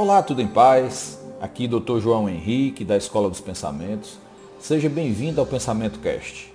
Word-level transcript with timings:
Olá, 0.00 0.22
tudo 0.22 0.40
em 0.40 0.46
paz? 0.46 1.20
Aqui 1.40 1.66
Dr. 1.66 1.98
João 1.98 2.28
Henrique, 2.28 2.84
da 2.84 2.96
Escola 2.96 3.28
dos 3.28 3.40
Pensamentos. 3.40 4.16
Seja 4.60 4.88
bem-vindo 4.88 5.40
ao 5.40 5.46
Pensamento 5.46 5.98
Cast. 5.98 6.54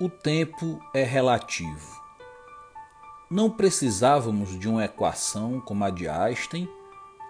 O 0.00 0.08
tempo 0.08 0.80
é 0.94 1.02
relativo. 1.02 2.00
Não 3.30 3.50
precisávamos 3.50 4.58
de 4.58 4.66
uma 4.66 4.86
equação 4.86 5.60
como 5.60 5.84
a 5.84 5.90
de 5.90 6.08
Einstein 6.08 6.66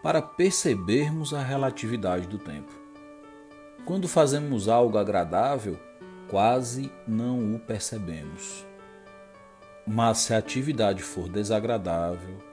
para 0.00 0.22
percebermos 0.22 1.34
a 1.34 1.42
relatividade 1.42 2.28
do 2.28 2.38
tempo. 2.38 2.72
Quando 3.84 4.06
fazemos 4.06 4.68
algo 4.68 4.96
agradável, 4.96 5.76
quase 6.28 6.88
não 7.04 7.56
o 7.56 7.58
percebemos. 7.58 8.64
Mas 9.84 10.18
se 10.18 10.32
a 10.32 10.38
atividade 10.38 11.02
for 11.02 11.28
desagradável, 11.28 12.47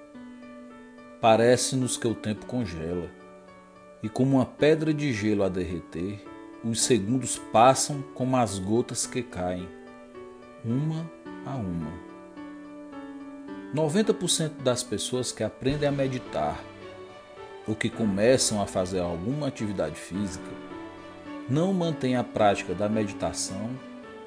parece-nos 1.21 1.97
que 1.97 2.07
o 2.07 2.13
tempo 2.13 2.45
congela, 2.45 3.09
e 4.01 4.09
como 4.09 4.37
uma 4.37 4.45
pedra 4.45 4.93
de 4.93 5.11
gelo 5.13 5.43
a 5.43 5.49
derreter, 5.49 6.23
os 6.63 6.81
segundos 6.81 7.37
passam 7.51 8.03
como 8.13 8.37
as 8.37 8.59
gotas 8.59 9.05
que 9.05 9.21
caem, 9.21 9.67
uma 10.63 11.09
a 11.45 11.55
uma. 11.55 11.91
90% 13.73 14.61
das 14.63 14.83
pessoas 14.83 15.31
que 15.31 15.43
aprendem 15.43 15.87
a 15.87 15.91
meditar 15.91 16.59
ou 17.67 17.75
que 17.75 17.89
começam 17.89 18.61
a 18.61 18.65
fazer 18.65 18.99
alguma 18.99 19.47
atividade 19.47 19.95
física 19.95 20.49
não 21.49 21.73
mantêm 21.73 22.15
a 22.15 22.23
prática 22.23 22.73
da 22.73 22.87
meditação 22.87 23.69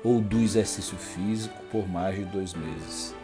ou 0.05 0.21
do 0.21 0.39
exercício 0.39 0.97
físico 0.97 1.61
por 1.71 1.89
mais 1.89 2.17
de 2.17 2.25
dois 2.25 2.55
meses. 2.55 3.15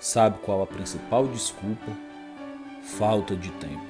Sabe 0.00 0.38
qual 0.38 0.62
a 0.62 0.66
principal 0.66 1.26
desculpa? 1.26 1.92
Falta 2.82 3.36
de 3.36 3.48
tempo. 3.52 3.80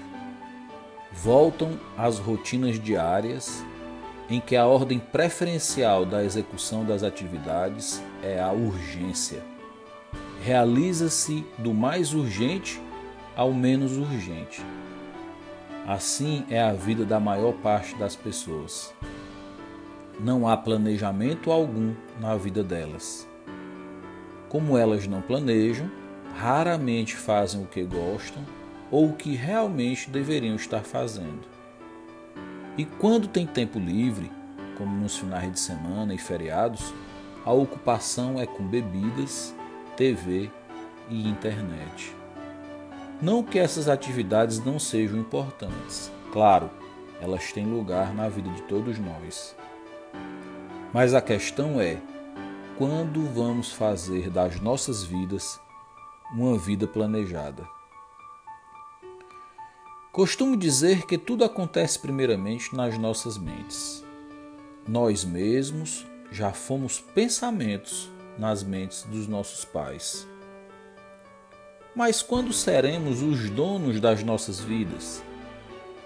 Voltam 1.11 1.81
às 1.97 2.19
rotinas 2.19 2.79
diárias 2.79 3.65
em 4.29 4.39
que 4.39 4.55
a 4.55 4.67
ordem 4.67 4.99
preferencial 4.99 6.05
da 6.05 6.23
execução 6.23 6.85
das 6.85 7.03
atividades 7.03 8.03
é 8.23 8.39
a 8.39 8.53
urgência. 8.53 9.43
Realiza-se 10.45 11.45
do 11.59 11.73
mais 11.73 12.13
urgente 12.13 12.81
ao 13.35 13.53
menos 13.53 13.97
urgente. 13.97 14.63
Assim 15.87 16.45
é 16.51 16.63
a 16.63 16.75
vida 16.75 17.05
da 17.05 17.19
maior 17.19 17.55
parte 17.55 17.97
das 17.97 18.15
pessoas. 18.15 18.93
Não 20.21 20.47
há 20.47 20.55
planejamento 20.55 21.51
algum 21.51 21.95
na 22.21 22.37
vida 22.37 22.63
delas. 22.63 23.27
Como 24.51 24.77
elas 24.77 25.07
não 25.07 25.23
planejam, 25.23 25.91
raramente 26.37 27.17
fazem 27.17 27.63
o 27.63 27.67
que 27.67 27.83
gostam 27.83 28.45
ou 28.93 29.09
o 29.09 29.15
que 29.15 29.35
realmente 29.35 30.11
deveriam 30.11 30.55
estar 30.55 30.83
fazendo. 30.83 31.49
E 32.77 32.85
quando 32.85 33.27
tem 33.27 33.47
tempo 33.47 33.79
livre, 33.79 34.31
como 34.77 34.95
nos 34.95 35.17
finais 35.17 35.51
de 35.51 35.59
semana 35.59 36.15
e 36.15 36.19
feriados, 36.19 36.93
a 37.45 37.53
ocupação 37.53 38.39
é 38.39 38.47
com 38.47 38.65
bebidas, 38.65 39.55
TV 39.97 40.51
e 41.09 41.27
internet. 41.27 42.15
Não 43.21 43.43
que 43.43 43.59
essas 43.59 43.89
atividades 43.89 44.63
não 44.65 44.79
sejam 44.79 45.19
importantes, 45.19 46.13
claro, 46.31 46.71
elas 47.21 47.51
têm 47.53 47.65
lugar 47.65 48.13
na 48.13 48.29
vida 48.29 48.51
de 48.51 48.63
todos 48.63 48.99
nós. 48.99 49.57
Mas 50.93 51.15
a 51.15 51.21
questão 51.21 51.81
é: 51.81 51.99
quando 52.77 53.25
vamos 53.33 53.73
fazer 53.73 54.29
das 54.29 54.61
nossas 54.61 55.03
vidas 55.05 55.59
uma 56.35 56.59
vida 56.59 56.87
planejada? 56.87 57.67
Costumo 60.13 60.59
dizer 60.59 61.07
que 61.07 61.17
tudo 61.17 61.43
acontece 61.43 61.99
primeiramente 61.99 62.77
nas 62.77 62.99
nossas 62.99 63.39
mentes. 63.39 64.05
Nós 64.87 65.25
mesmos 65.25 66.07
já 66.31 66.53
fomos 66.53 67.01
pensamentos 67.01 68.11
nas 68.39 68.63
mentes 68.63 69.05
dos 69.05 69.27
nossos 69.27 69.65
pais. 69.65 70.29
Mas 71.97 72.21
quando 72.21 72.53
seremos 72.53 73.23
os 73.23 73.49
donos 73.49 74.01
das 74.01 74.23
nossas 74.23 74.61
vidas? 74.61 75.23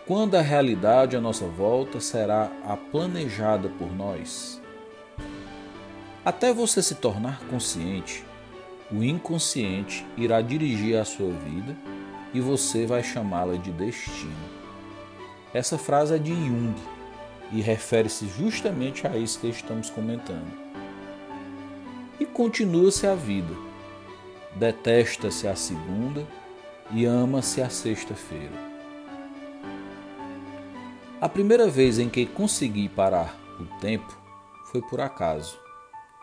Quando 0.07 0.37
a 0.37 0.41
realidade 0.41 1.17
à 1.17 1.21
nossa 1.21 1.49
volta 1.49 1.99
será 1.99 2.49
a 2.65 2.77
planejada 2.77 3.69
por 3.71 3.93
nós? 3.93 4.63
Até 6.25 6.55
você 6.55 6.81
se 6.81 6.95
tornar 6.95 7.41
consciente, 7.47 8.25
o 8.89 9.03
inconsciente 9.03 10.07
irá 10.17 10.41
dirigir 10.41 10.97
a 10.97 11.05
sua 11.05 11.33
vida 11.33 11.77
e 12.37 12.41
você 12.41 12.85
vai 12.85 13.03
chamá-la 13.03 13.57
de 13.57 13.73
destino. 13.73 14.37
Essa 15.55 15.79
frase 15.79 16.17
é 16.17 16.19
de 16.19 16.35
Jung 16.35 16.75
e 17.51 17.63
refere-se 17.63 18.29
justamente 18.29 19.07
a 19.07 19.17
isso 19.17 19.41
que 19.41 19.49
estamos 19.49 19.89
comentando. 19.89 20.53
E 22.21 22.27
continua-se 22.27 23.07
a 23.07 23.15
vida. 23.15 23.55
Detesta-se 24.55 25.49
a 25.49 25.57
segunda 25.57 26.27
e 26.91 27.07
ama-se 27.07 27.63
a 27.63 27.71
sexta-feira. 27.71 28.53
A 31.19 31.29
primeira 31.31 31.69
vez 31.69 31.99
em 31.99 32.11
que 32.11 32.27
consegui 32.27 32.87
parar 32.87 33.35
o 33.59 33.65
tempo 33.81 34.15
foi 34.67 34.83
por 34.83 35.01
acaso, 35.01 35.59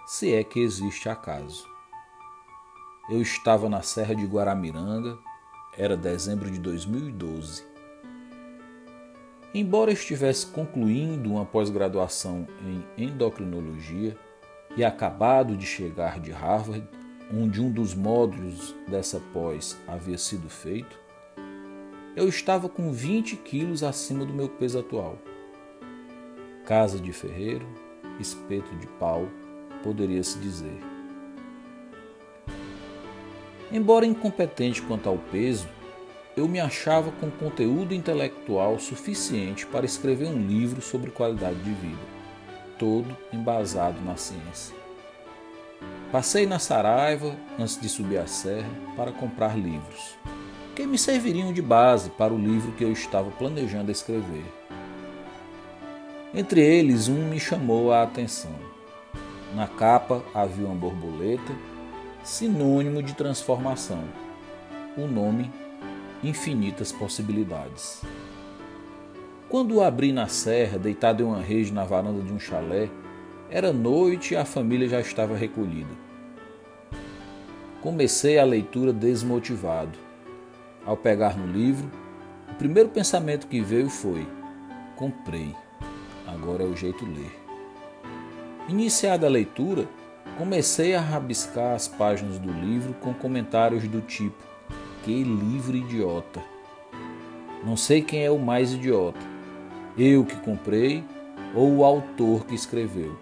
se 0.05 0.31
é 0.31 0.43
que 0.43 0.59
existe 0.59 1.09
acaso. 1.09 1.67
Eu 3.09 3.19
estava 3.19 3.67
na 3.67 3.81
Serra 3.81 4.13
de 4.13 4.27
Guaramiranga, 4.27 5.17
era 5.77 5.97
dezembro 5.97 6.49
de 6.49 6.59
2012. 6.59 7.63
Embora 9.53 9.91
estivesse 9.91 10.47
concluindo 10.47 11.31
uma 11.31 11.45
pós-graduação 11.45 12.47
em 12.65 13.05
endocrinologia 13.05 14.17
e 14.75 14.83
acabado 14.83 15.55
de 15.55 15.65
chegar 15.65 16.19
de 16.19 16.31
Harvard, 16.31 16.87
onde 17.31 17.61
um 17.61 17.71
dos 17.71 17.93
módulos 17.93 18.75
dessa 18.87 19.19
pós 19.31 19.77
havia 19.87 20.17
sido 20.17 20.49
feito, 20.49 20.99
eu 22.15 22.27
estava 22.27 22.69
com 22.69 22.91
20 22.91 23.37
quilos 23.37 23.83
acima 23.83 24.25
do 24.25 24.33
meu 24.33 24.49
peso 24.49 24.79
atual. 24.79 25.17
Casa 26.65 26.99
de 26.99 27.11
ferreiro, 27.11 27.67
espeto 28.19 28.75
de 28.77 28.87
pau, 28.99 29.27
poderia 29.83 30.23
se 30.23 30.37
dizer. 30.39 30.92
Embora 33.73 34.05
incompetente 34.05 34.83
quanto 34.83 35.09
ao 35.09 35.17
peso, 35.17 35.67
eu 36.37 36.47
me 36.47 36.59
achava 36.59 37.11
com 37.11 37.31
conteúdo 37.31 37.91
intelectual 37.91 38.77
suficiente 38.77 39.65
para 39.65 39.83
escrever 39.83 40.27
um 40.27 40.45
livro 40.45 40.79
sobre 40.79 41.09
qualidade 41.09 41.57
de 41.57 41.71
vida, 41.71 41.99
todo 42.77 43.17
embasado 43.33 43.99
na 44.01 44.15
ciência. 44.15 44.75
Passei 46.11 46.45
na 46.45 46.59
Saraiva 46.59 47.35
antes 47.57 47.81
de 47.81 47.89
subir 47.89 48.19
a 48.19 48.27
serra 48.27 48.69
para 48.95 49.11
comprar 49.11 49.57
livros, 49.57 50.19
que 50.75 50.85
me 50.85 50.99
serviriam 50.99 51.51
de 51.51 51.61
base 51.61 52.11
para 52.11 52.31
o 52.31 52.37
livro 52.37 52.73
que 52.73 52.83
eu 52.83 52.91
estava 52.91 53.31
planejando 53.31 53.91
escrever. 53.91 54.45
Entre 56.31 56.61
eles, 56.61 57.07
um 57.07 57.27
me 57.27 57.39
chamou 57.39 57.91
a 57.91 58.03
atenção. 58.03 58.53
Na 59.55 59.67
capa 59.67 60.23
havia 60.31 60.67
uma 60.67 60.75
borboleta 60.75 61.72
sinônimo 62.23 63.03
de 63.03 63.13
transformação. 63.13 64.01
O 64.97 65.05
nome, 65.05 65.51
infinitas 66.23 66.89
possibilidades. 66.89 68.01
Quando 69.49 69.81
abri 69.81 70.13
na 70.13 70.27
serra, 70.27 70.79
deitado 70.79 71.21
em 71.21 71.25
uma 71.25 71.41
rede 71.41 71.73
na 71.73 71.83
varanda 71.83 72.21
de 72.21 72.31
um 72.31 72.39
chalé, 72.39 72.89
era 73.49 73.73
noite 73.73 74.33
e 74.33 74.37
a 74.37 74.45
família 74.45 74.87
já 74.87 75.01
estava 75.01 75.35
recolhida. 75.35 75.91
Comecei 77.81 78.39
a 78.39 78.45
leitura 78.45 78.93
desmotivado. 78.93 79.99
Ao 80.85 80.95
pegar 80.95 81.37
no 81.37 81.51
livro, 81.51 81.91
o 82.49 82.55
primeiro 82.55 82.87
pensamento 82.87 83.47
que 83.47 83.59
veio 83.59 83.89
foi: 83.89 84.25
comprei, 84.95 85.53
agora 86.25 86.63
é 86.63 86.65
o 86.65 86.75
jeito 86.75 87.05
ler. 87.05 87.39
Iniciada 88.69 89.27
a 89.27 89.29
leitura, 89.29 89.85
Comecei 90.37 90.95
a 90.95 91.01
rabiscar 91.01 91.75
as 91.75 91.87
páginas 91.87 92.39
do 92.39 92.51
livro 92.51 92.93
com 92.95 93.13
comentários 93.13 93.87
do 93.87 94.01
tipo: 94.01 94.43
Que 95.03 95.23
livro 95.23 95.77
idiota! 95.77 96.43
Não 97.63 97.77
sei 97.77 98.01
quem 98.01 98.25
é 98.25 98.31
o 98.31 98.39
mais 98.39 98.73
idiota, 98.73 99.19
eu 99.97 100.25
que 100.25 100.35
comprei 100.37 101.03
ou 101.55 101.77
o 101.77 101.85
autor 101.85 102.45
que 102.45 102.55
escreveu. 102.55 103.15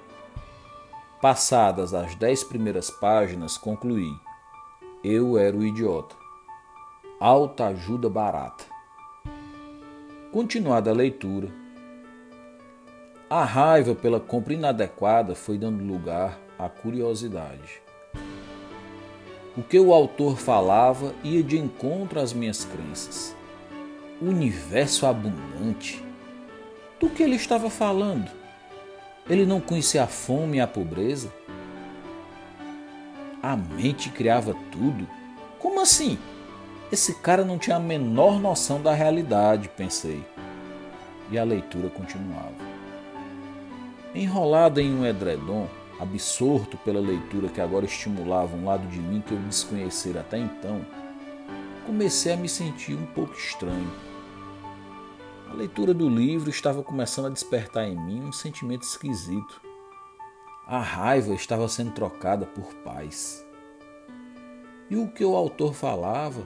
Passadas 1.22 1.94
as 1.94 2.16
dez 2.16 2.44
primeiras 2.44 2.90
páginas, 2.90 3.58
concluí: 3.58 4.12
Eu 5.04 5.38
era 5.38 5.56
o 5.56 5.64
idiota. 5.64 6.16
Alta 7.20 7.68
ajuda 7.68 8.10
barata. 8.10 8.64
Continuada 10.32 10.90
a 10.90 10.94
leitura, 10.94 11.50
a 13.32 13.46
raiva 13.46 13.96
pela 13.96 14.20
compra 14.20 14.54
inadequada 14.54 15.34
foi 15.34 15.58
dando 15.58 15.82
lugar 15.86 16.38
à 16.60 16.68
curiosidade. 16.68 17.82
O 19.56 19.64
que 19.64 19.80
o 19.80 19.94
autor 19.94 20.38
falava 20.38 21.16
ia 21.24 21.42
de 21.42 21.58
encontro 21.58 22.20
às 22.20 22.34
minhas 22.34 22.66
crenças. 22.66 23.34
universo 24.22 25.06
abundante. 25.06 26.04
Do 27.00 27.10
que 27.10 27.24
ele 27.24 27.38
estava 27.38 27.70
falando? 27.70 28.30
Ele 29.30 29.46
não 29.46 29.62
conhecia 29.62 30.04
a 30.04 30.08
fome 30.08 30.58
e 30.58 30.62
a 30.62 30.68
pobreza? 30.68 31.32
A 33.42 33.56
mente 33.56 34.10
criava 34.10 34.54
tudo? 34.74 35.08
Como 35.58 35.80
assim? 35.80 36.20
Esse 36.92 37.16
cara 37.16 37.46
não 37.46 37.58
tinha 37.58 37.78
a 37.78 37.80
menor 37.80 38.42
noção 38.42 38.82
da 38.82 38.94
realidade, 38.94 39.70
pensei. 39.70 40.22
E 41.32 41.40
a 41.40 41.46
leitura 41.46 41.90
continuava. 41.90 42.71
Enrolado 44.14 44.82
em 44.82 44.94
um 44.94 45.06
edredom, 45.06 45.70
absorto 45.98 46.78
pela 46.78 47.00
leitura 47.00 47.48
que 47.48 47.62
agora 47.62 47.86
estimulava 47.86 48.58
um 48.58 48.66
lado 48.66 48.86
de 48.88 49.00
mim 49.00 49.22
que 49.22 49.34
eu 49.34 49.40
desconhecera 49.40 50.20
até 50.20 50.38
então, 50.38 50.86
comecei 51.86 52.34
a 52.34 52.38
me 52.38 52.50
sentir 52.50 52.94
um 52.94 53.06
pouco 53.06 53.34
estranho. 53.34 53.90
A 55.50 55.54
leitura 55.54 55.94
do 55.94 56.10
livro 56.10 56.50
estava 56.50 56.84
começando 56.84 57.28
a 57.28 57.30
despertar 57.30 57.88
em 57.88 57.96
mim 57.96 58.22
um 58.22 58.34
sentimento 58.34 58.84
esquisito. 58.84 59.62
A 60.68 60.80
raiva 60.80 61.34
estava 61.34 61.68
sendo 61.70 61.92
trocada 61.92 62.46
por 62.46 62.74
paz. 62.84 63.46
E 64.90 64.96
o 64.98 65.08
que 65.08 65.24
o 65.24 65.36
autor 65.36 65.74
falava 65.74 66.46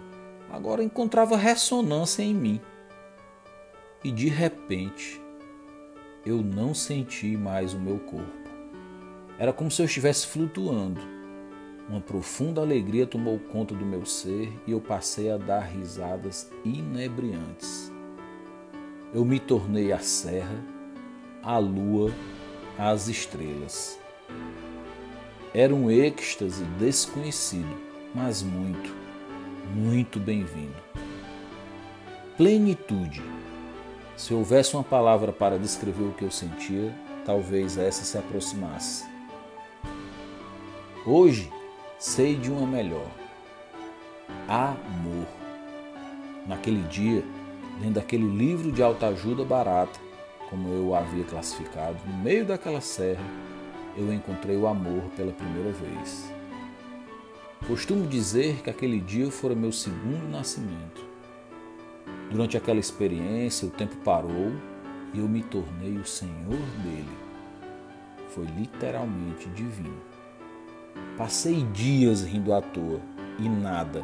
agora 0.51 0.83
encontrava 0.83 1.35
ressonância 1.35 2.21
em 2.21 2.33
mim. 2.33 2.61
E 4.03 4.11
de 4.11 4.27
repente, 4.27 5.21
eu 6.25 6.41
não 6.41 6.73
senti 6.73 7.37
mais 7.37 7.73
o 7.73 7.79
meu 7.79 7.99
corpo. 7.99 8.49
Era 9.37 9.53
como 9.53 9.69
se 9.69 9.81
eu 9.81 9.85
estivesse 9.85 10.25
flutuando. 10.25 10.99
Uma 11.87 12.01
profunda 12.01 12.61
alegria 12.61 13.05
tomou 13.05 13.37
conta 13.37 13.75
do 13.75 13.85
meu 13.85 14.05
ser 14.05 14.51
e 14.65 14.71
eu 14.71 14.81
passei 14.81 15.29
a 15.29 15.37
dar 15.37 15.59
risadas 15.59 16.51
inebriantes. 16.63 17.91
Eu 19.13 19.23
me 19.23 19.39
tornei 19.39 19.91
a 19.91 19.99
serra, 19.99 20.63
a 21.43 21.59
lua, 21.59 22.11
as 22.77 23.07
estrelas. 23.07 23.99
Era 25.53 25.75
um 25.75 25.91
êxtase 25.91 26.63
desconhecido, 26.79 27.77
mas 28.15 28.41
muito, 28.41 28.93
muito 29.75 30.19
bem-vindo. 30.19 30.75
Plenitude. 32.35 33.21
Se 34.17 34.33
houvesse 34.33 34.73
uma 34.75 34.83
palavra 34.83 35.33
para 35.33 35.59
descrever 35.59 36.03
o 36.03 36.13
que 36.13 36.23
eu 36.23 36.31
sentia, 36.31 36.95
talvez 37.25 37.77
essa 37.77 38.05
se 38.05 38.17
aproximasse. 38.17 39.05
Hoje 41.05 41.51
sei 41.99 42.35
de 42.35 42.49
uma 42.49 42.65
melhor. 42.65 43.07
Amor. 44.47 45.27
Naquele 46.47 46.81
dia, 46.87 47.23
lendo 47.81 47.99
aquele 47.99 48.25
livro 48.25 48.71
de 48.71 48.81
autoajuda 48.81 49.43
barata, 49.43 49.99
como 50.49 50.69
eu 50.69 50.87
o 50.89 50.95
havia 50.95 51.25
classificado, 51.25 51.97
no 52.07 52.17
meio 52.17 52.45
daquela 52.45 52.79
serra, 52.79 53.23
eu 53.97 54.13
encontrei 54.13 54.55
o 54.55 54.65
amor 54.65 55.03
pela 55.17 55.33
primeira 55.33 55.71
vez. 55.71 56.31
Costumo 57.67 58.07
dizer 58.07 58.61
que 58.61 58.69
aquele 58.69 58.99
dia 58.99 59.29
fora 59.29 59.55
meu 59.55 59.73
segundo 59.73 60.29
nascimento. 60.29 61.14
Durante 62.35 62.57
aquela 62.57 62.81
experiência, 62.81 63.65
o 63.65 63.71
tempo 63.71 63.95
parou 64.03 64.51
e 65.13 65.19
eu 65.19 65.25
me 65.25 65.41
tornei 65.41 65.95
o 65.97 66.03
Senhor 66.03 66.59
dele. 66.83 67.17
Foi 68.27 68.43
literalmente 68.43 69.47
divino. 69.51 69.95
Passei 71.17 71.63
dias 71.71 72.23
rindo 72.23 72.53
à 72.53 72.61
toa 72.61 72.99
e 73.39 73.47
nada, 73.47 74.03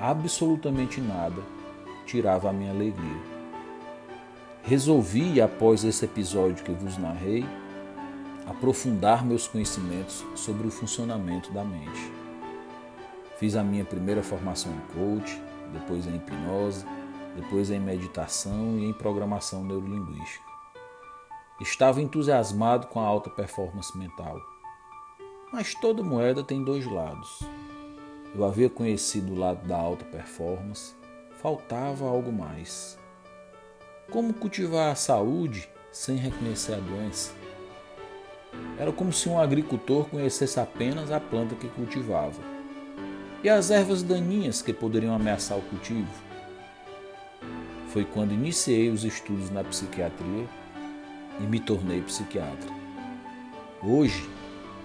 absolutamente 0.00 1.00
nada, 1.00 1.40
tirava 2.04 2.50
a 2.50 2.52
minha 2.52 2.72
alegria. 2.72 3.22
Resolvi, 4.64 5.40
após 5.40 5.84
esse 5.84 6.04
episódio 6.04 6.64
que 6.64 6.72
vos 6.72 6.98
narrei, 6.98 7.46
aprofundar 8.48 9.24
meus 9.24 9.46
conhecimentos 9.46 10.26
sobre 10.34 10.66
o 10.66 10.72
funcionamento 10.72 11.52
da 11.52 11.62
mente. 11.62 12.10
Fiz 13.38 13.54
a 13.54 13.62
minha 13.62 13.84
primeira 13.84 14.24
formação 14.24 14.72
em 14.72 14.92
coach, 14.92 15.40
depois 15.72 16.04
em 16.08 16.16
hipnose, 16.16 16.84
depois 17.36 17.70
em 17.70 17.80
meditação 17.80 18.78
e 18.78 18.84
em 18.84 18.92
programação 18.92 19.64
neurolinguística. 19.64 20.44
Estava 21.60 22.00
entusiasmado 22.00 22.86
com 22.86 23.00
a 23.00 23.06
alta 23.06 23.28
performance 23.30 23.96
mental 23.96 24.40
mas 25.52 25.74
toda 25.74 26.02
moeda 26.02 26.42
tem 26.44 26.62
dois 26.62 26.86
lados. 26.86 27.40
Eu 28.34 28.44
havia 28.44 28.70
conhecido 28.70 29.32
o 29.32 29.38
lado 29.38 29.66
da 29.66 29.76
alta 29.76 30.04
performance, 30.04 30.94
faltava 31.40 32.06
algo 32.06 32.32
mais. 32.32 32.96
Como 34.10 34.32
cultivar 34.32 34.92
a 34.92 34.94
saúde 34.94 35.68
sem 35.90 36.16
reconhecer 36.16 36.74
a 36.74 36.78
doença? 36.78 37.32
Era 38.78 38.92
como 38.92 39.12
se 39.12 39.28
um 39.28 39.40
agricultor 39.40 40.08
conhecesse 40.08 40.60
apenas 40.60 41.10
a 41.10 41.18
planta 41.18 41.54
que 41.56 41.68
cultivava 41.68 42.40
e 43.42 43.48
as 43.48 43.70
ervas 43.70 44.02
daninhas 44.02 44.62
que 44.62 44.72
poderiam 44.72 45.14
ameaçar 45.14 45.58
o 45.58 45.62
cultivo. 45.62 46.29
Foi 47.92 48.04
quando 48.04 48.32
iniciei 48.32 48.88
os 48.88 49.02
estudos 49.02 49.50
na 49.50 49.64
psiquiatria 49.64 50.46
e 51.40 51.42
me 51.42 51.58
tornei 51.58 52.00
psiquiatra. 52.00 52.70
Hoje, 53.82 54.28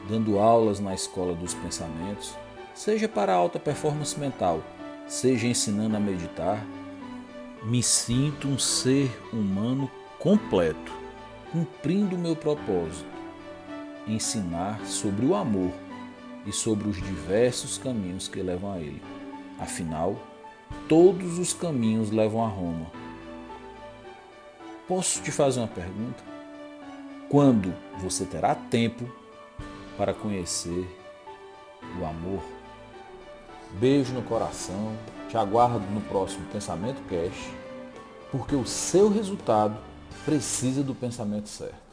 dando 0.09 0.39
aulas 0.39 0.79
na 0.79 0.93
escola 0.93 1.35
dos 1.35 1.53
pensamentos, 1.53 2.35
seja 2.73 3.07
para 3.07 3.31
alta 3.31 3.59
performance 3.59 4.19
mental, 4.19 4.63
seja 5.07 5.45
ensinando 5.45 5.95
a 5.95 5.99
meditar, 5.99 6.65
me 7.63 7.83
sinto 7.83 8.47
um 8.47 8.57
ser 8.57 9.11
humano 9.31 9.89
completo, 10.17 10.91
cumprindo 11.51 12.15
o 12.15 12.19
meu 12.19 12.35
propósito, 12.35 13.05
ensinar 14.07 14.83
sobre 14.83 15.27
o 15.27 15.35
amor 15.35 15.71
e 16.43 16.51
sobre 16.51 16.89
os 16.89 16.97
diversos 16.97 17.77
caminhos 17.77 18.27
que 18.27 18.41
levam 18.41 18.73
a 18.73 18.79
ele. 18.79 19.01
Afinal, 19.59 20.19
todos 20.87 21.39
os 21.39 21.53
caminhos 21.53 22.11
levam 22.11 22.43
a 22.43 22.47
Roma. 22.47 22.91
Posso 24.87 25.21
te 25.21 25.31
fazer 25.31 25.59
uma 25.59 25.67
pergunta? 25.67 26.23
Quando 27.29 27.73
você 27.97 28.25
terá 28.25 28.53
tempo 28.53 29.09
para 29.97 30.13
conhecer 30.13 30.87
o 31.99 32.05
amor. 32.05 32.43
Beijo 33.79 34.13
no 34.13 34.21
coração, 34.21 34.95
te 35.29 35.37
aguardo 35.37 35.85
no 35.91 36.01
próximo 36.01 36.45
Pensamento 36.51 37.01
Cash, 37.09 37.51
porque 38.31 38.55
o 38.55 38.65
seu 38.65 39.09
resultado 39.09 39.77
precisa 40.23 40.83
do 40.83 40.95
pensamento 40.95 41.49
certo. 41.49 41.84